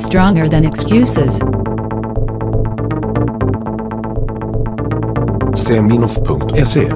[0.00, 1.38] Stronger than excuses.
[5.54, 6.88] Seminoff.se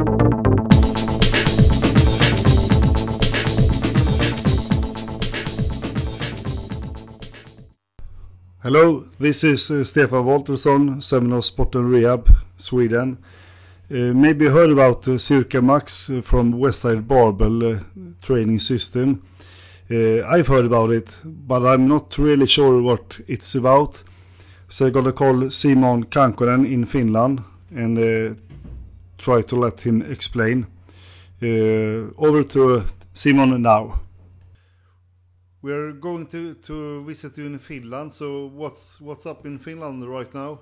[8.62, 13.18] Hello, this is uh, Stefan Waltersson, Seminoff Sport and Rehab, Sweden.
[13.90, 17.80] Uh, maybe you heard about uh, Circa Max uh, from Westside Barbell uh,
[18.22, 19.22] training system.
[19.90, 24.02] Uh, I've heard about it, but I'm not really sure what it's about.
[24.68, 28.34] So I'm gonna call Simon Kankkonen in Finland and uh,
[29.18, 30.66] try to let him explain.
[31.42, 34.00] Uh, over to Simon now.
[35.60, 38.12] We're going to, to visit you in Finland.
[38.12, 40.60] So what's what's up in Finland right now?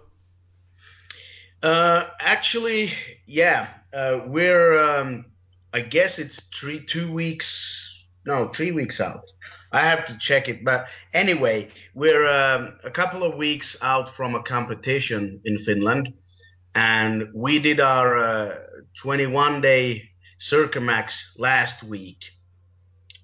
[1.62, 2.90] Uh, actually,
[3.26, 4.78] yeah, uh, we're.
[4.78, 5.26] Um,
[5.74, 7.91] I guess it's three, two weeks.
[8.24, 9.24] No, three weeks out.
[9.72, 14.34] I have to check it, but anyway, we're um, a couple of weeks out from
[14.34, 16.12] a competition in Finland,
[16.74, 18.58] and we did our uh,
[19.00, 22.24] 21 day Circa Max last week,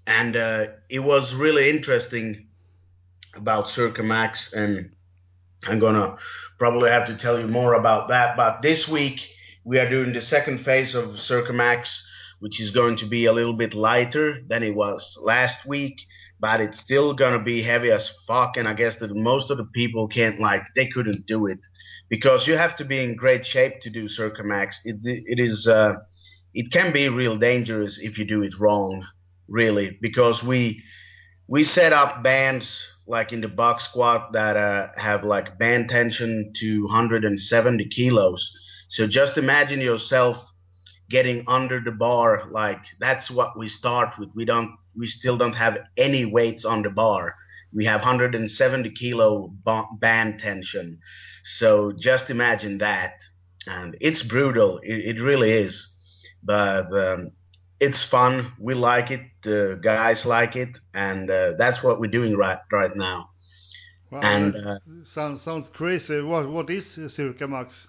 [0.06, 2.48] and uh, it was really interesting
[3.34, 4.92] about Circa Max, and
[5.66, 6.16] I'm gonna
[6.58, 8.36] probably have to tell you more about that.
[8.36, 9.28] But this week
[9.64, 12.06] we are doing the second phase of Circa Max,
[12.40, 16.00] which is going to be a little bit lighter than it was last week,
[16.40, 18.56] but it's still gonna be heavy as fuck.
[18.56, 21.60] And I guess that most of the people can't like they couldn't do it
[22.08, 24.80] because you have to be in great shape to do Circa Max.
[24.84, 25.96] It it is uh,
[26.54, 29.04] it can be real dangerous if you do it wrong,
[29.48, 30.82] really, because we
[31.48, 36.52] we set up bands like in the box squat that uh, have like band tension
[36.56, 38.52] to 170 kilos.
[38.88, 40.47] So just imagine yourself
[41.08, 42.44] getting under the bar.
[42.50, 44.30] Like that's what we start with.
[44.34, 47.34] We don't, we still don't have any weights on the bar.
[47.72, 49.52] We have 170 kilo
[50.00, 51.00] band tension.
[51.42, 53.20] So just imagine that.
[53.66, 54.78] And it's brutal.
[54.82, 55.94] It, it really is.
[56.42, 57.32] But um,
[57.80, 58.52] it's fun.
[58.58, 59.22] We like it.
[59.42, 63.30] The guys like it, and uh, that's what we're doing right right now.
[64.10, 66.20] Wow, and uh, sounds sounds crazy.
[66.22, 67.88] What what is Circa Max?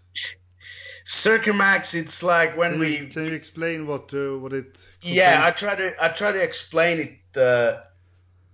[1.09, 4.77] Circa Max, it's like when Can we you, can you explain what uh, what it?
[5.01, 7.81] yeah, I try to I try to explain it uh,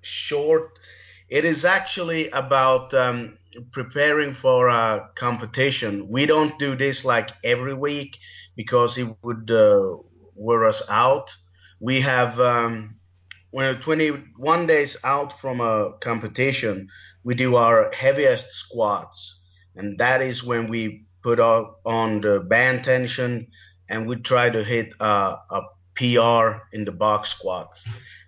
[0.02, 0.80] short.
[1.30, 3.38] It is actually about um,
[3.72, 6.08] preparing for a competition.
[6.08, 8.20] We don't do this like every week
[8.56, 9.98] because it would uh,
[10.36, 11.36] wear us out.
[11.82, 12.96] We have um,
[13.52, 16.90] when we're 21 days out from a competition,
[17.24, 19.44] we do our heaviest squats,
[19.76, 23.48] and that is when we put up on the band tension
[23.90, 25.62] and we try to hit a, a
[25.96, 27.70] PR in the box squat.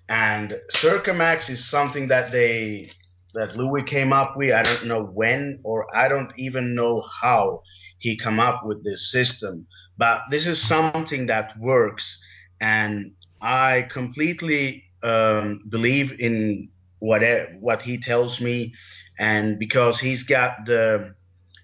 [0.10, 2.90] And Circa Max is something that they
[3.36, 4.52] that Louis came up with.
[4.52, 7.62] I don't know when or I don't even know how
[8.00, 12.20] he come up with this system, but this is something that works,
[12.60, 17.22] and I completely um, believe in what
[17.60, 18.74] what he tells me,
[19.20, 21.14] and because he's got the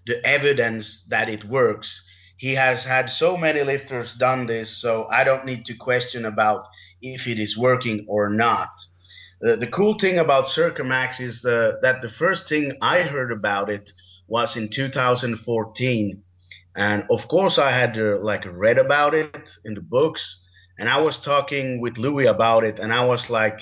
[0.06, 2.04] the evidence that it works.
[2.38, 6.68] He has had so many lifters done this, so I don't need to question about
[7.02, 8.70] if it is working or not.
[9.46, 13.32] Uh, the cool thing about Circa Max is the, that the first thing I heard
[13.32, 13.92] about it
[14.28, 16.24] was in 2014,
[16.76, 20.44] and of course I had uh, like read about it in the books,
[20.80, 23.62] and I was talking with Louis about it, and I was like,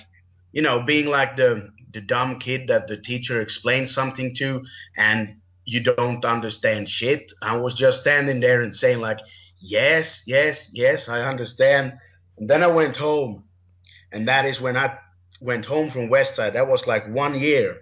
[0.51, 4.63] you know, being like the the dumb kid that the teacher explains something to,
[4.97, 5.35] and
[5.65, 7.31] you don't understand shit.
[7.41, 9.19] I was just standing there and saying like,
[9.59, 11.93] yes, yes, yes, I understand.
[12.37, 13.43] And then I went home,
[14.11, 14.97] and that is when I
[15.39, 16.53] went home from Westside.
[16.53, 17.77] That was like one year,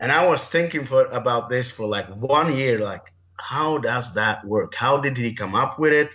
[0.00, 3.12] and I was thinking for about this for like one year, like
[3.42, 4.74] how does that work?
[4.74, 6.14] How did he come up with it?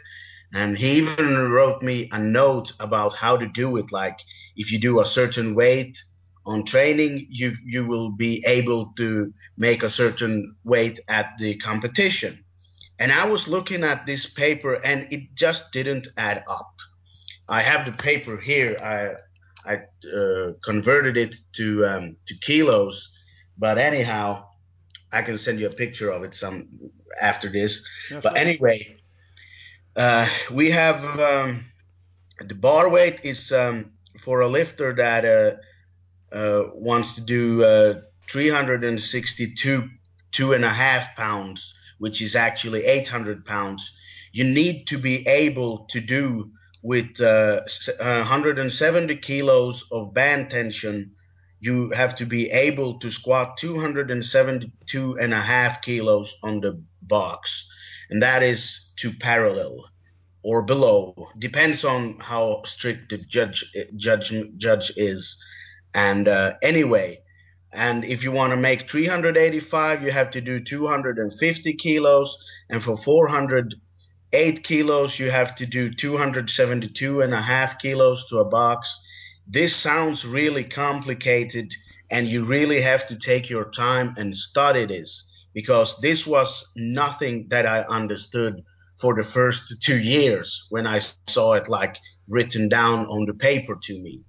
[0.54, 3.92] And he even wrote me a note about how to do it.
[3.92, 4.20] Like
[4.56, 6.02] if you do a certain weight
[6.48, 12.44] on training, you you will be able to make a certain weight at the competition.
[13.00, 16.74] And I was looking at this paper, and it just didn't add up.
[17.50, 18.78] I have the paper here.
[18.82, 19.76] I I
[20.18, 23.12] uh, converted it to um, to kilos,
[23.58, 24.46] but anyhow,
[25.12, 26.70] I can send you a picture of it some
[27.22, 27.86] after this.
[28.10, 28.38] Yeah, but sure.
[28.38, 28.98] anyway,
[29.98, 31.66] uh, we have um,
[32.40, 33.92] the bar weight is um,
[34.24, 35.58] for a lifter that uh,
[36.32, 39.90] uh, wants to do uh, 362
[40.32, 43.98] two and a half pounds, which is actually 800 pounds.
[44.32, 46.52] You need to be able to do
[46.84, 47.62] with uh,
[48.00, 51.14] uh, 170 kilos of band tension.
[51.60, 57.68] you have to be able to squat 272 and a half kilos on the box,
[58.12, 59.90] and that is to parallel
[60.44, 61.16] or below.
[61.40, 63.66] Depends on how strict the judge
[63.96, 65.44] judge judge is.
[65.94, 67.22] And uh, anyway,
[67.74, 72.38] and if you want to make 385, you have to do 250 kilos,
[72.70, 78.46] and for 408 kilos, you have to do 272 and a half kilos to a
[78.46, 78.98] box.
[79.48, 81.74] This sounds really complicated,
[82.10, 87.48] and you really have to take your time and study this because this was nothing
[87.50, 88.64] that I understood
[89.00, 91.98] for the first two years when I saw it like
[92.28, 94.22] written down on the paper to me.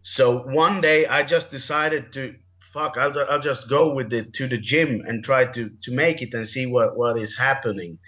[0.00, 2.34] So one day I just decided to
[2.72, 6.22] fuck, I'll, I'll just go with it to the gym and try to, to make
[6.22, 7.98] it and see what, what is happening.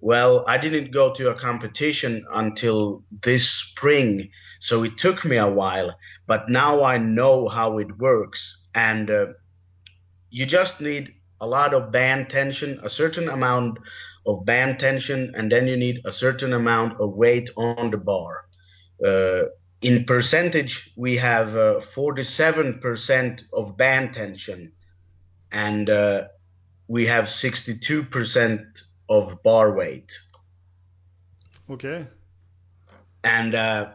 [0.00, 4.30] Well, I didn't go to a competition until this spring,
[4.60, 5.96] so it took me a while,
[6.26, 8.66] but now I know how it works.
[8.74, 9.26] And uh,
[10.30, 13.78] you just need a lot of band tension, a certain amount
[14.26, 18.44] of band tension, and then you need a certain amount of weight on the bar.
[19.04, 19.44] Uh,
[19.80, 24.72] in percentage, we have uh, 47% of band tension,
[25.52, 26.28] and uh,
[26.88, 30.18] we have 62% of bar weight.
[31.70, 32.06] Okay.
[33.22, 33.90] And uh,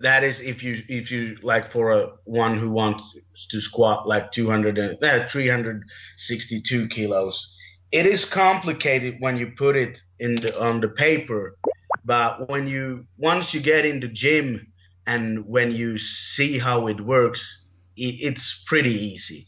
[0.00, 3.02] that is if you if you like for a one who wants
[3.50, 7.56] to squat like 200 and uh, 362 kilos
[7.92, 11.56] it is complicated when you put it in the on the paper
[12.04, 14.72] but when you once you get in the gym
[15.06, 17.66] and when you see how it works
[17.96, 19.46] it, it's pretty easy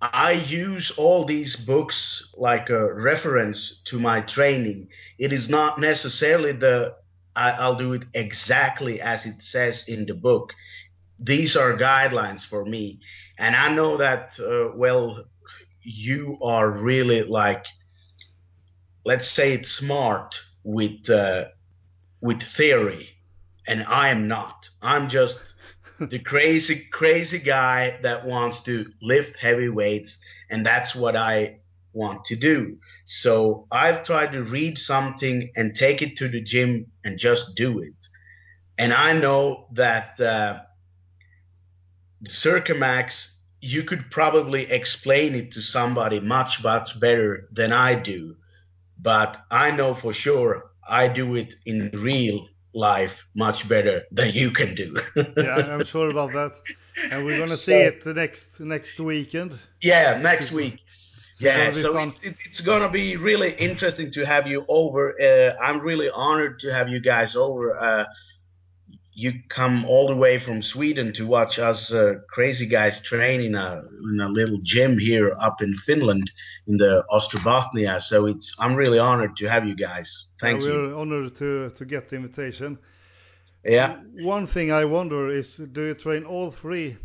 [0.00, 4.88] i use all these books like a reference to my training
[5.18, 6.94] it is not necessarily the
[7.36, 10.52] I, will do it exactly as it says in the book.
[11.18, 13.00] These are guidelines for me.
[13.38, 15.24] And I know that, uh, well,
[15.82, 17.64] you are really like,
[19.04, 21.46] let's say it's smart with, uh,
[22.20, 23.08] with theory.
[23.66, 24.68] And I am not.
[24.82, 25.54] I'm just
[26.00, 30.22] the crazy, crazy guy that wants to lift heavy weights.
[30.50, 31.60] And that's what I
[31.92, 32.78] want to do.
[33.04, 37.80] So I've tried to read something and take it to the gym and just do
[37.80, 37.94] it.
[38.78, 40.60] And I know that uh,
[42.24, 48.36] Circa Max, you could probably explain it to somebody much, much better than I do.
[49.02, 54.50] But I know for sure I do it in real life much better than you
[54.50, 54.96] can do.
[55.36, 56.52] yeah, I'm sure about that.
[57.10, 59.58] And we're gonna so, see it the next next weekend.
[59.80, 60.80] Yeah, next week
[61.40, 65.20] yeah, so it, it, it's going to be really interesting to have you over.
[65.20, 67.78] Uh, I'm really honored to have you guys over.
[67.78, 68.04] Uh,
[69.12, 73.54] you come all the way from Sweden to watch us uh, crazy guys train in
[73.54, 76.30] a in a little gym here up in Finland
[76.66, 78.00] in the Ostrobothnia.
[78.00, 80.32] So it's I'm really honored to have you guys.
[80.40, 80.74] Thank yeah, you.
[80.74, 82.78] We're honored to to get the invitation.
[83.64, 83.96] Yeah.
[84.22, 86.96] One thing I wonder is, do you train all three,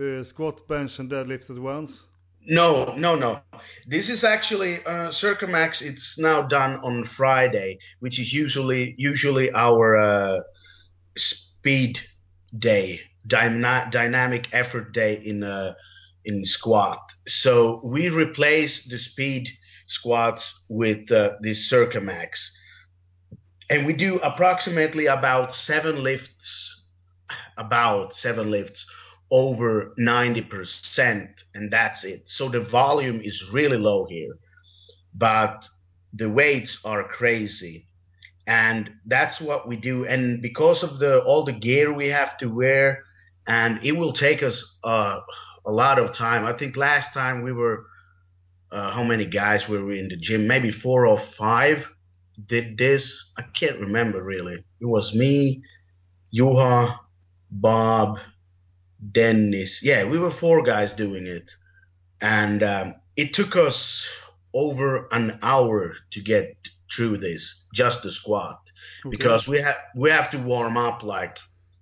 [0.00, 2.04] uh, squat, bench, and deadlift at once?
[2.46, 3.40] No, no, no.
[3.86, 5.82] This is actually uh, Circa Max.
[5.82, 10.40] It's now done on Friday, which is usually usually our uh,
[11.16, 12.00] speed
[12.56, 15.74] day, dyna- dynamic effort day in uh,
[16.24, 17.12] in squat.
[17.26, 19.48] So we replace the speed
[19.86, 22.56] squats with uh, this Circa Max,
[23.70, 26.88] and we do approximately about seven lifts,
[27.56, 28.86] about seven lifts
[29.32, 32.28] over 90% and that's it.
[32.28, 34.38] So the volume is really low here,
[35.14, 35.66] but
[36.12, 37.86] the weights are crazy.
[38.46, 40.04] And that's what we do.
[40.06, 43.04] And because of the all the gear we have to wear,
[43.46, 45.20] and it will take us uh,
[45.66, 46.44] a lot of time.
[46.46, 47.84] I think last time we were,
[48.72, 50.46] uh, how many guys were we in the gym?
[50.46, 51.90] Maybe four or five
[52.46, 53.32] did this.
[53.38, 54.64] I can't remember really.
[54.80, 55.62] It was me,
[56.34, 56.98] Juha,
[57.50, 58.18] Bob,
[59.12, 59.82] Dennis.
[59.82, 61.50] Yeah, we were four guys doing it,
[62.20, 64.08] and um, it took us
[64.54, 66.56] over an hour to get
[66.94, 68.60] through this, just the squat,
[69.06, 69.16] okay.
[69.16, 71.02] because we have we have to warm up.
[71.02, 71.36] Like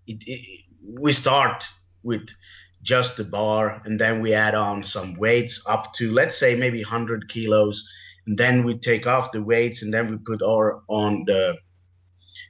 [0.06, 0.64] it, it,
[0.98, 1.64] we start
[2.02, 2.28] with
[2.82, 6.82] just the bar, and then we add on some weights up to let's say maybe
[6.82, 7.88] 100 kilos,
[8.26, 11.56] and then we take off the weights, and then we put our on the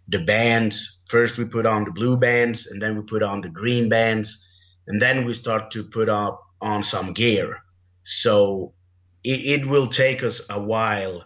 [0.09, 0.99] the bands.
[1.09, 4.47] First, we put on the blue bands, and then we put on the green bands
[4.91, 7.63] and then we start to put up on some gear.
[8.03, 8.75] So
[9.23, 11.25] it, it will take us a while.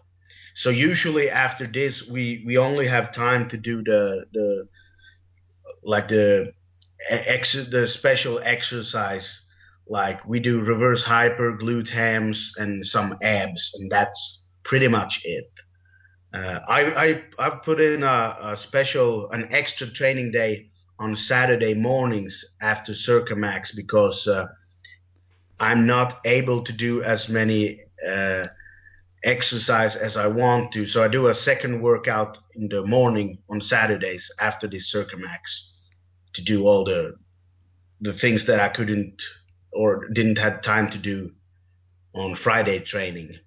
[0.55, 4.69] So usually after this, we we only have time to do the the
[5.83, 6.53] like the
[7.09, 9.45] ex- the special exercise
[9.87, 15.51] like we do reverse hyper, glute hams, and some abs, and that's pretty much it.
[16.33, 21.75] Uh, I, I I've put in a, a, special an extra training day on Saturday
[21.75, 24.47] mornings after Circa Max because uh,
[25.61, 28.47] I'm not able to do as many uh,
[29.25, 30.87] exercise as I want to.
[30.87, 35.75] So I do a second workout in the morning on Saturdays after this Circa Max
[36.35, 37.15] to do all the
[38.01, 39.23] the things that I couldn't
[39.73, 41.33] or didn't have time to do
[42.15, 43.39] on Friday training.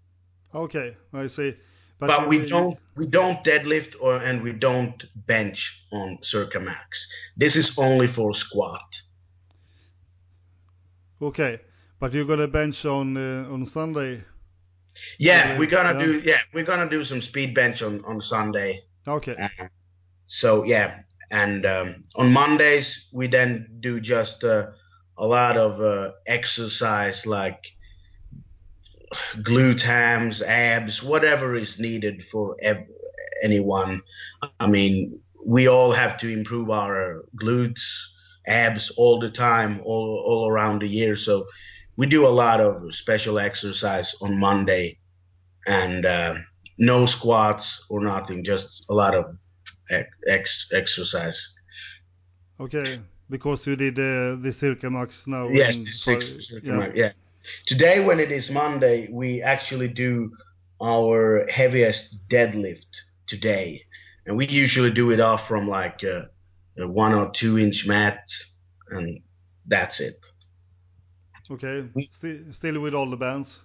[0.53, 1.55] Okay, I see.
[1.99, 7.07] But, but we don't we don't deadlift or and we don't bench on Circa Max.
[7.35, 9.01] This is only for squat.
[11.21, 11.59] Okay,
[11.99, 14.23] but you're gonna bench on uh, on Sunday.
[15.19, 18.83] Yeah, we're gonna do yeah we're gonna do some speed bench on on Sunday.
[19.07, 19.35] Okay.
[19.35, 19.67] Uh,
[20.25, 21.01] so yeah,
[21.31, 24.67] and um, on Mondays we then do just uh,
[25.17, 27.73] a lot of uh, exercise like
[29.37, 32.87] glute hams, abs, whatever is needed for eb-
[33.43, 34.01] anyone.
[34.59, 37.83] I mean, we all have to improve our glutes,
[38.47, 41.15] abs all the time, all, all around the year.
[41.15, 41.45] So
[41.97, 44.99] we do a lot of special exercise on Monday
[45.65, 46.35] and uh,
[46.77, 49.35] no squats or nothing, just a lot of
[50.27, 51.59] ex- exercise.
[52.59, 52.99] Okay,
[53.29, 55.49] because you did uh, the Circa Max now.
[55.49, 56.91] Yes, the six, yeah.
[56.93, 57.11] yeah.
[57.65, 60.31] Today, when it is Monday, we actually do
[60.81, 62.87] our heaviest deadlift
[63.25, 63.81] today,
[64.25, 66.29] and we usually do it off from like a,
[66.77, 68.29] a one or two inch mat,
[68.89, 69.21] and
[69.65, 70.15] that's it.
[71.49, 72.13] Okay, mm.
[72.13, 73.59] still, still with all the bands.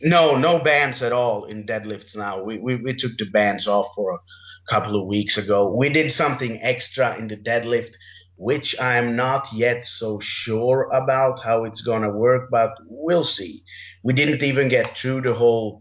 [0.00, 2.44] No, no bands at all in deadlifts now.
[2.44, 4.18] We, we we took the bands off for a
[4.70, 5.74] couple of weeks ago.
[5.74, 7.96] We did something extra in the deadlift
[8.38, 13.64] which I'm not yet so sure about how it's gonna work, but we'll see.
[14.04, 15.80] We didn't even get through the whole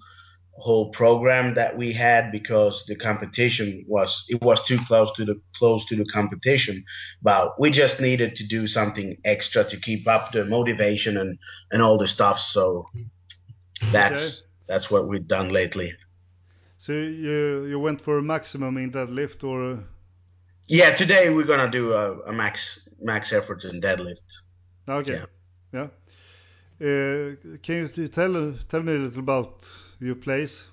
[0.58, 5.40] whole program that we had because the competition was it was too close to the
[5.56, 6.84] close to the competition
[7.22, 11.38] but we just needed to do something extra to keep up the motivation and
[11.72, 12.88] and all the stuff so
[13.92, 14.50] that's okay.
[14.68, 15.94] that's what we've done lately
[16.78, 19.84] so you you went for a maximum in that lift or
[20.68, 24.42] yeah, today we're gonna do a, a max max effort in deadlift.
[24.88, 25.22] Okay.
[25.74, 25.88] Yeah.
[26.80, 26.88] yeah.
[26.88, 29.66] Uh, can you tell tell me a little about
[30.00, 30.70] your place?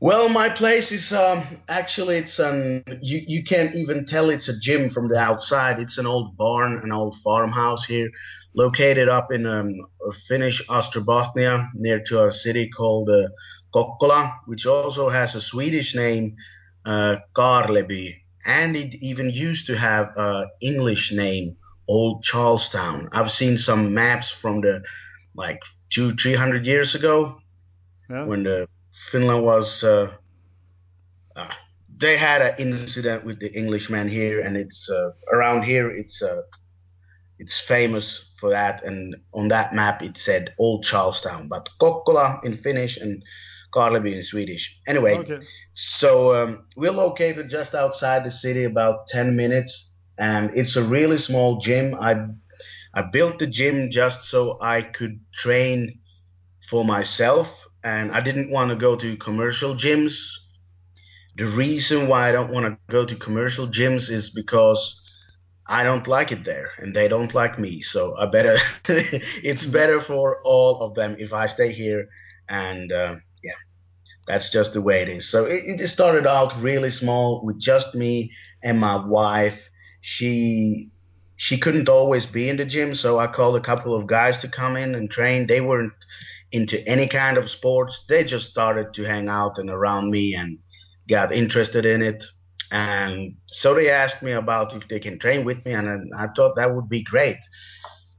[0.00, 4.58] Well, my place is um, actually it's an you you can't even tell it's a
[4.58, 5.78] gym from the outside.
[5.78, 8.10] It's an old barn, an old farmhouse here,
[8.54, 9.72] located up in um,
[10.26, 13.28] Finnish Ostrobothnia, near to a city called uh,
[13.72, 16.34] Kokkola, which also has a Swedish name,
[16.84, 21.56] uh, Karleby and it even used to have a English name,
[21.88, 23.08] Old Charlestown.
[23.12, 24.82] I've seen some maps from the
[25.34, 25.60] like
[25.90, 27.38] two, three hundred years ago,
[28.12, 28.24] yeah.
[28.24, 28.68] when the
[29.10, 29.82] Finland was.
[29.82, 30.12] Uh,
[31.34, 31.48] uh,
[31.96, 35.90] they had an incident with the Englishman here, and it's uh, around here.
[35.90, 36.42] It's uh,
[37.38, 42.56] it's famous for that, and on that map it said Old Charlestown, but Kokkola in
[42.56, 43.22] Finnish and
[43.72, 44.80] Karleby in Swedish.
[44.86, 45.40] Anyway, okay.
[45.72, 51.18] so um, we're located just outside the city, about 10 minutes, and it's a really
[51.18, 51.94] small gym.
[52.00, 52.26] I
[52.94, 56.00] I built the gym just so I could train
[56.68, 60.28] for myself, and I didn't want to go to commercial gyms.
[61.36, 65.02] The reason why I don't want to go to commercial gyms is because
[65.66, 67.80] I don't like it there, and they don't like me.
[67.80, 68.56] So I better.
[68.88, 72.08] it's better for all of them if I stay here
[72.48, 72.92] and.
[72.92, 73.16] Uh,
[74.26, 75.28] that's just the way it is.
[75.28, 79.68] So it, it started out really small with just me and my wife.
[80.00, 80.90] She
[81.36, 84.48] she couldn't always be in the gym, so I called a couple of guys to
[84.48, 85.46] come in and train.
[85.46, 85.92] They weren't
[86.52, 88.04] into any kind of sports.
[88.08, 90.58] They just started to hang out and around me and
[91.08, 92.22] got interested in it.
[92.70, 96.56] And so they asked me about if they can train with me, and I thought
[96.56, 97.38] that would be great.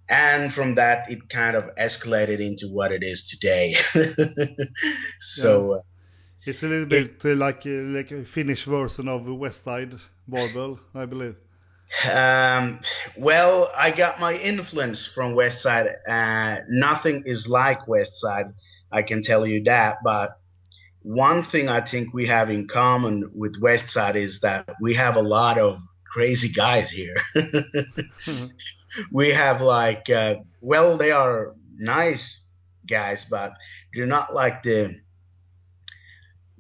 [0.09, 3.75] And from that, it kind of escalated into what it is today.
[5.19, 5.75] so.
[5.75, 5.81] Yeah.
[6.45, 9.97] It's a little bit uh, like uh, like a Finnish version of the Westside
[10.27, 11.37] Barbell, I believe.
[12.12, 12.79] Um,
[13.17, 15.93] well, I got my influence from Westside.
[16.07, 18.53] Uh, nothing is like Westside,
[18.91, 19.97] I can tell you that.
[20.03, 20.38] But
[21.01, 25.21] one thing I think we have in common with Westside is that we have a
[25.21, 27.17] lot of crazy guys here.
[27.35, 28.45] mm-hmm.
[29.12, 32.47] We have like, uh, well, they are nice
[32.88, 33.53] guys, but
[33.93, 35.00] they're not like the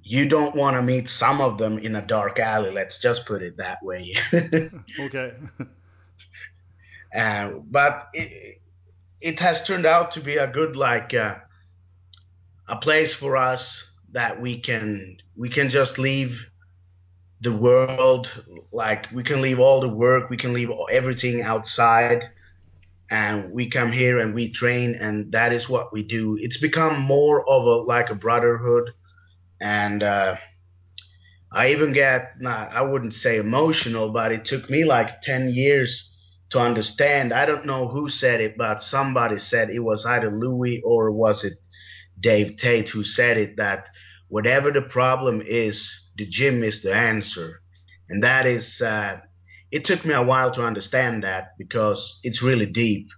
[0.03, 2.71] you don't want to meet some of them in a dark alley.
[2.71, 4.15] Let's just put it that way.
[4.99, 5.33] okay.
[7.15, 8.59] Uh, but it,
[9.21, 11.35] it has turned out to be a good like uh,
[12.67, 16.49] a place for us that we can we can just leave
[17.41, 22.23] the world like we can leave all the work we can leave everything outside
[23.11, 26.99] and we come here and we train and that is what we do it's become
[26.99, 28.91] more of a like a brotherhood
[29.63, 30.35] and uh,
[31.51, 36.15] i even get i wouldn't say emotional but it took me like 10 years
[36.49, 40.81] to understand i don't know who said it but somebody said it was either louis
[40.85, 41.53] or was it
[42.19, 43.87] dave tate who said it that
[44.33, 47.61] whatever the problem is the gym is the answer.
[48.09, 49.19] And that is, uh,
[49.71, 53.09] it took me a while to understand that because it's really deep.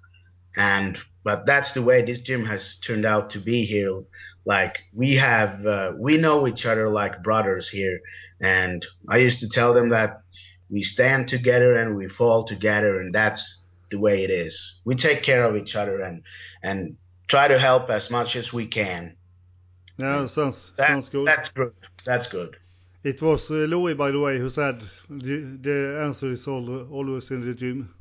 [0.57, 4.03] And, but that's the way this gym has turned out to be here.
[4.46, 8.00] Like we have, uh, we know each other like brothers here.
[8.39, 10.22] And I used to tell them that
[10.70, 13.00] we stand together and we fall together.
[13.00, 14.82] And that's the way it is.
[14.86, 16.22] We take care of each other and,
[16.62, 16.96] and
[17.27, 19.17] try to help as much as we can.
[19.98, 21.25] Yeah, sounds that, sounds good.
[21.25, 21.72] That's good.
[22.05, 22.58] That's good.
[23.03, 24.79] It was uh, Louis, by the way, who said
[25.10, 27.96] the, the answer is all, always in the gym.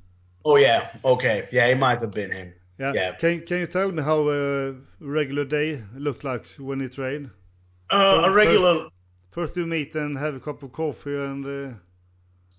[0.45, 2.53] Oh yeah, okay, yeah, it might have been him.
[2.79, 2.93] Yeah.
[2.95, 3.13] yeah.
[3.13, 7.31] Can Can you tell me how a regular day looked like when you train?
[7.91, 8.75] Uh, a regular.
[8.75, 8.93] First,
[9.31, 11.47] first, you meet and have a cup of coffee and.
[11.47, 11.77] Uh...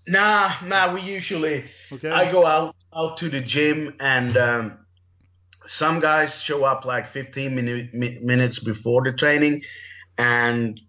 [0.07, 0.93] Nah, nah.
[0.93, 1.65] We usually.
[1.91, 2.10] Okay.
[2.10, 4.77] I go out out to the gym and um,
[5.65, 9.63] some guys show up like 15 minute, minutes before the training,
[10.17, 10.79] and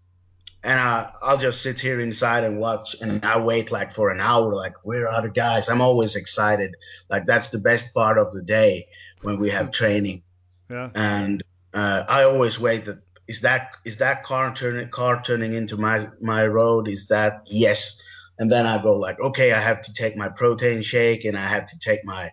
[0.67, 4.21] and I, I'll just sit here inside and watch and I wait like for an
[4.21, 5.69] hour like where are the guys?
[5.69, 6.75] I'm always excited.
[7.09, 8.89] Like that's the best part of the day
[9.23, 10.23] when we have training.
[10.69, 10.91] Yeah.
[10.93, 15.77] And uh, I always wait that is that is that car turning car turning into
[15.77, 16.89] my my road?
[16.89, 18.03] Is that yes.
[18.41, 21.47] And then I go like okay I have to take my protein shake and I
[21.47, 22.33] have to take my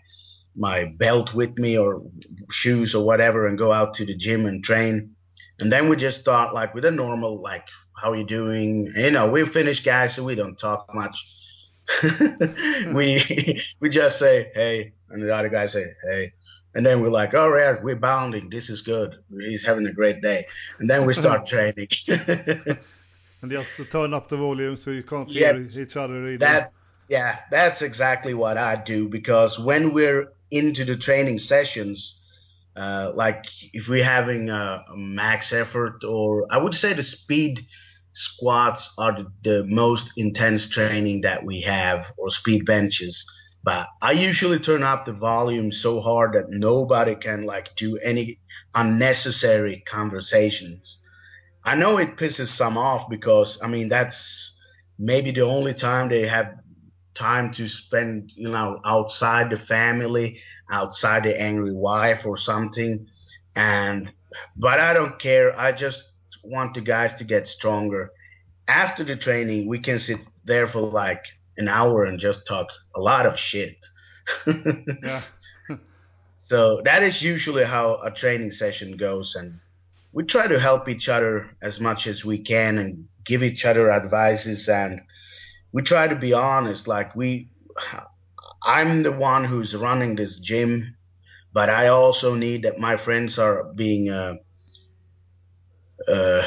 [0.56, 2.02] my belt with me or
[2.50, 5.16] shoes or whatever and go out to the gym and train
[5.60, 8.92] and then we just start like with a normal like how are you doing?
[8.96, 11.30] You know, we're Finnish guys, so we don't talk much.
[12.94, 16.34] we we just say hey, and the other guy say hey,
[16.76, 18.50] and then we're like, oh, all right, we're bounding.
[18.50, 19.16] This is good.
[19.39, 20.46] He's having a great day,
[20.80, 21.88] and then we start training.
[22.08, 26.38] and just to turn up the volume so you can't hear each other either.
[26.38, 32.20] That's yeah, that's exactly what I do because when we're into the training sessions,
[32.76, 37.60] uh, like if we're having a, a, max effort or I would say the speed
[38.14, 43.26] squats are the, the, most intense training that we have or speed benches
[43.64, 48.40] but I usually turn up the volume so hard that nobody can like do any
[48.76, 51.00] unnecessary conversations.
[51.64, 54.58] I know it pisses some off because I mean that's
[55.00, 56.56] maybe the only time they have
[57.13, 60.39] time to spend, you know, outside the family,
[60.71, 63.08] outside the angry wife or something.
[63.56, 64.12] And,
[64.56, 65.58] but I don't care.
[65.60, 68.12] I just want the guys to get stronger.
[68.67, 71.23] After the training, we can sit there for like
[71.58, 73.86] an hour and just talk a lot of shit.
[74.47, 75.21] yeah.
[76.38, 79.36] so that is usually how a training session goes.
[79.36, 79.60] And
[80.13, 83.91] we try to help each other as much as we can and give each other
[83.91, 85.02] advices and,
[85.74, 86.88] we try to be honest.
[86.88, 87.50] Like we,
[88.64, 90.96] I'm the one who's running this gym,
[91.52, 94.36] but I also need that my friends are being uh,
[96.08, 96.46] uh,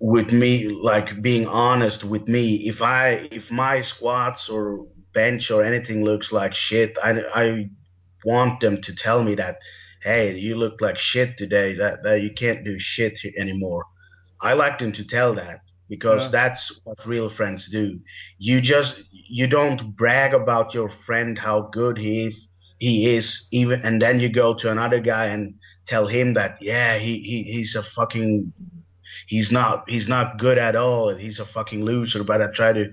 [0.00, 2.66] with me, like being honest with me.
[2.66, 7.70] If I, if my squats or bench or anything looks like shit, I, I
[8.24, 9.58] want them to tell me that,
[10.02, 11.74] hey, you look like shit today.
[11.74, 13.84] That that you can't do shit anymore.
[14.40, 16.30] I like them to tell that because yeah.
[16.30, 18.00] that's what real friends do.
[18.38, 22.34] You just you don't brag about your friend how good he
[22.78, 25.54] he is even and then you go to another guy and
[25.86, 28.52] tell him that yeah he, he he's a fucking
[29.26, 32.92] he's not he's not good at all he's a fucking loser but I try to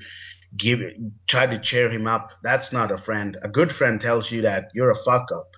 [0.56, 0.80] give
[1.28, 4.66] try to cheer him up that's not a friend a good friend tells you that
[4.74, 5.50] you're a fuck up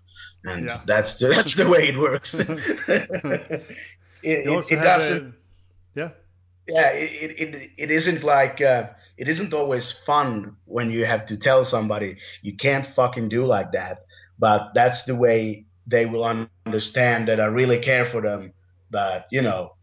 [0.43, 0.81] and yeah.
[0.85, 3.69] that's the, that's the way it works it,
[4.23, 6.09] it, it doesn't a, yeah
[6.67, 11.38] yeah, it, it, it isn't like uh, it isn't always fun when you have to
[11.38, 13.99] tell somebody you can't fucking do like that.
[14.39, 16.23] But that's the way they will
[16.65, 18.54] understand that I really care for them.
[18.89, 19.75] But you know,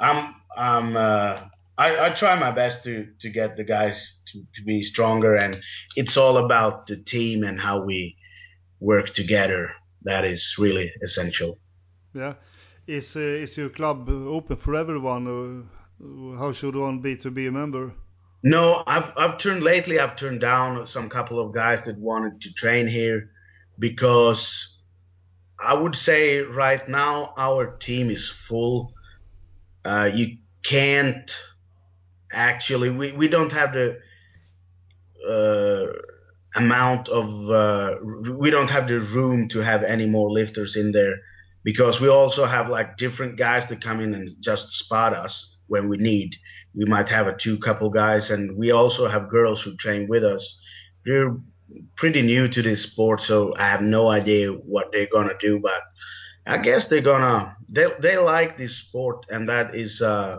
[0.00, 1.40] I'm I'm uh,
[1.76, 5.60] I, I try my best to to get the guys to, to be stronger, and
[5.96, 8.16] it's all about the team and how we
[8.80, 9.70] work together.
[10.04, 11.58] That is really essential.
[12.14, 12.34] Yeah,
[12.86, 15.68] is uh, is your club open for everyone?
[16.02, 17.94] How should one be to be a member?
[18.42, 20.00] No, I've I've turned lately.
[20.00, 23.30] I've turned down some couple of guys that wanted to train here,
[23.78, 24.78] because
[25.64, 28.94] I would say right now our team is full.
[29.84, 31.30] Uh, you can't
[32.32, 33.98] actually we, we don't have the
[35.28, 35.86] uh,
[36.56, 41.14] amount of uh, we don't have the room to have any more lifters in there
[41.62, 45.88] because we also have like different guys that come in and just spot us when
[45.88, 46.36] we need.
[46.74, 50.22] We might have a two couple guys, and we also have girls who train with
[50.22, 50.62] us.
[51.06, 51.34] They're
[51.96, 55.80] pretty new to this sport, so I have no idea what they're gonna do, but
[56.46, 60.36] I guess they're gonna they they like this sport, and that is uh,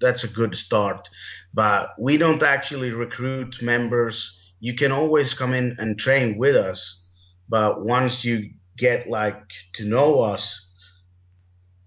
[0.00, 1.08] that's a good start.
[1.54, 4.16] But we don't actually recruit members.
[4.60, 7.08] You can always come in and train with us,
[7.48, 9.42] but once you get like
[9.74, 10.63] to know us,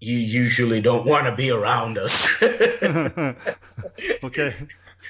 [0.00, 2.42] you usually don't want to be around us.
[4.24, 4.54] okay.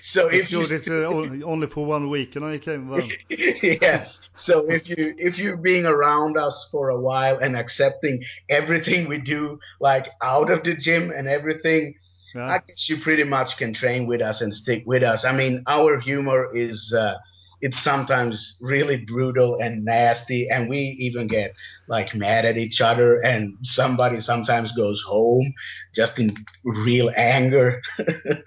[0.01, 0.73] So if you good.
[0.73, 1.05] It's uh,
[1.45, 2.89] only for one week, and I came.
[2.89, 4.07] Well, yeah.
[4.37, 9.19] So if you if you're being around us for a while and accepting everything we
[9.19, 11.95] do, like out of the gym and everything,
[12.35, 12.47] yeah.
[12.47, 15.25] I guess you pretty much can train with us and stick with us.
[15.25, 16.95] I mean, our humor is.
[16.97, 17.17] Uh,
[17.61, 21.57] it's sometimes really brutal and nasty and we even get
[21.89, 25.53] like mad at each other and somebody sometimes goes home
[25.95, 26.31] just in
[26.65, 27.81] real anger.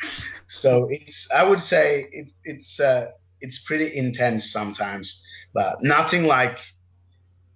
[0.52, 3.08] So it's i would say it, it's uh,
[3.40, 6.60] it's pretty intense sometimes but nothing like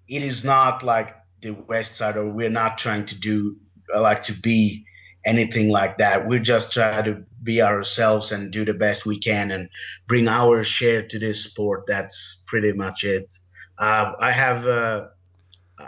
[0.08, 3.56] it is not like the west side or we're not trying to do
[3.94, 4.86] like to be
[5.26, 6.26] anything like that.
[6.26, 9.68] We're just try to be ourselves and do the best we can and
[10.06, 11.84] bring our share to this sport.
[11.86, 13.32] That's pretty much it.
[13.78, 15.08] Uh, I have uh,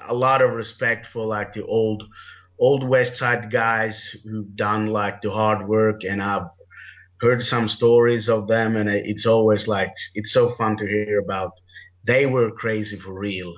[0.09, 2.05] a lot of respect for like the old,
[2.59, 6.51] old West Side guys who've done like the hard work, and I've
[7.21, 11.53] heard some stories of them, and it's always like it's so fun to hear about.
[12.05, 13.55] They were crazy for real.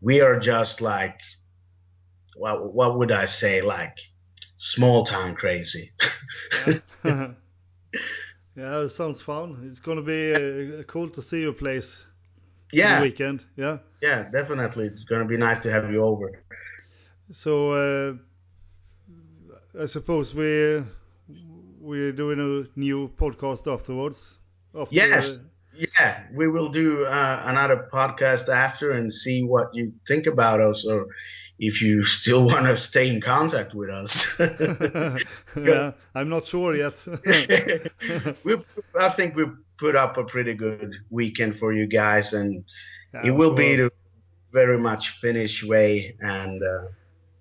[0.00, 1.18] We are just like,
[2.36, 3.96] what would I say, like
[4.60, 5.90] small town crazy.
[6.66, 6.74] yeah.
[8.54, 9.66] yeah, it sounds fun.
[9.66, 12.04] It's gonna be uh, cool to see your place.
[12.72, 13.44] Yeah, weekend.
[13.56, 13.78] Yeah.
[14.02, 14.86] Yeah, definitely.
[14.86, 16.42] It's gonna be nice to have you over.
[17.32, 18.14] So uh,
[19.80, 20.84] I suppose we
[21.80, 24.36] we're doing a new podcast afterwards.
[24.78, 25.38] After, yes.
[25.98, 30.86] Yeah, we will do uh, another podcast after and see what you think about us,
[30.86, 31.06] or
[31.60, 34.26] if you still want to stay in contact with us.
[35.56, 37.06] yeah, I'm not sure yet.
[38.44, 38.56] we,
[38.98, 39.44] I think we
[39.76, 42.64] put up a pretty good weekend for you guys, and
[43.14, 43.56] yeah, it will sure.
[43.56, 43.92] be the
[44.52, 46.16] very much Finnish way.
[46.20, 46.88] And uh,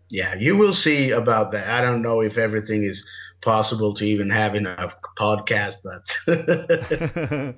[0.10, 1.68] yeah, you will see about that.
[1.68, 3.10] I don't know if everything is
[3.42, 7.56] possible to even have in a podcast, but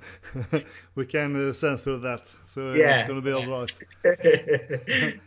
[0.95, 2.99] we can uh, censor that, so yeah.
[2.99, 5.19] it's going to be all right.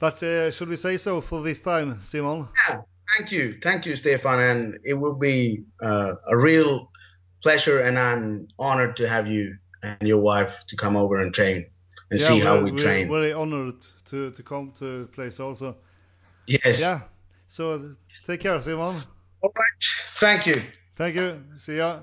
[0.00, 2.48] But uh, should we say so for this time, Simon?
[2.68, 2.80] Yeah,
[3.16, 3.58] thank you.
[3.62, 4.40] Thank you, Stefan.
[4.40, 6.90] And it will be uh, a real
[7.42, 11.70] pleasure, and I'm honored to have you and your wife to come over and train
[12.10, 13.08] and yeah, see how we train.
[13.08, 15.76] We're very honored to, to come to place also.
[16.46, 16.80] Yes.
[16.80, 17.00] Yeah.
[17.46, 17.94] So
[18.26, 18.96] take care, Simon.
[19.42, 19.82] All right.
[20.18, 20.62] Thank you.
[20.96, 21.42] Thank you.
[21.58, 22.00] See ya.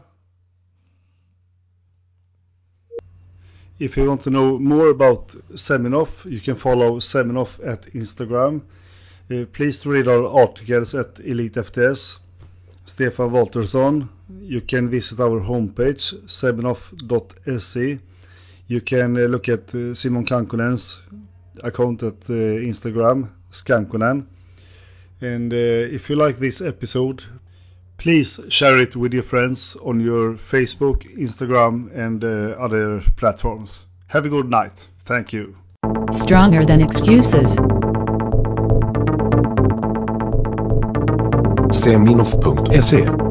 [3.79, 8.61] If you want to know more about Seminoff, you can follow Seminoff at Instagram.
[9.29, 12.19] Uh, please read our articles at Elite FTS.
[12.85, 14.07] Stefan Waltersson.
[14.41, 17.99] You can visit our homepage, seminoff.se.
[18.67, 21.01] You can uh, look at uh, Simon Kankkonen's
[21.63, 24.25] account at uh, Instagram, Skankonen.
[25.21, 27.23] And uh, if you like this episode,
[27.97, 33.85] Please share it with your friends on your Facebook, Instagram, and uh, other platforms.
[34.07, 34.87] Have a good night.
[34.99, 35.57] Thank you.
[36.11, 37.55] Stronger than excuses.
[41.71, 43.26] Seminoff.se